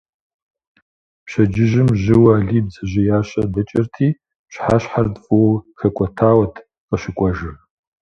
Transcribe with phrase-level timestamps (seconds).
[1.25, 4.07] Пщэдджыжьым жьыуэ Алий бдзэжьеящэ дэкӏырти,
[4.47, 6.55] пщыхьэщхьэр фӏыуэ хэкӏуэтауэт
[6.87, 7.55] къыщыкӏуэжыр.